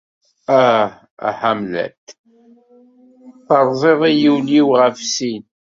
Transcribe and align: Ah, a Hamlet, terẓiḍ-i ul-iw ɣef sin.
Ah, 0.63 0.85
a 1.27 1.29
Hamlet, 1.39 2.01
terẓiḍ-i 3.47 4.25
ul-iw 4.33 4.67
ɣef 4.79 4.97
sin. 5.13 5.43